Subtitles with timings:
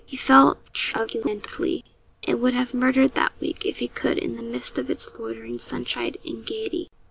[0.03, 1.85] He felt truculently,
[2.23, 5.59] and would have murdered that week, if he could, in the midst of its loitering
[5.59, 6.89] sunshine and gaiety.